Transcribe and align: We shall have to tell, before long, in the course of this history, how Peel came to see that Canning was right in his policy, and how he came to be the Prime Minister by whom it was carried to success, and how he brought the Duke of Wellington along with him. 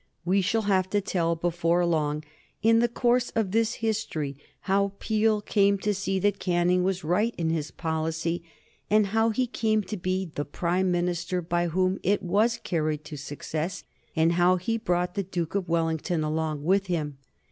We 0.25 0.41
shall 0.41 0.63
have 0.63 0.89
to 0.89 0.99
tell, 0.99 1.35
before 1.35 1.85
long, 1.85 2.23
in 2.63 2.79
the 2.79 2.87
course 2.87 3.29
of 3.35 3.51
this 3.51 3.75
history, 3.85 4.35
how 4.61 4.93
Peel 4.97 5.41
came 5.41 5.77
to 5.77 5.93
see 5.93 6.17
that 6.21 6.39
Canning 6.39 6.83
was 6.83 7.03
right 7.03 7.35
in 7.37 7.51
his 7.51 7.69
policy, 7.69 8.43
and 8.89 9.05
how 9.13 9.29
he 9.29 9.45
came 9.45 9.83
to 9.83 9.97
be 9.97 10.31
the 10.33 10.43
Prime 10.43 10.89
Minister 10.89 11.39
by 11.39 11.67
whom 11.67 11.99
it 12.01 12.23
was 12.23 12.57
carried 12.63 13.05
to 13.05 13.15
success, 13.15 13.83
and 14.15 14.31
how 14.31 14.55
he 14.55 14.75
brought 14.79 15.13
the 15.13 15.21
Duke 15.21 15.53
of 15.53 15.69
Wellington 15.69 16.23
along 16.23 16.63
with 16.63 16.87
him. 16.87 17.19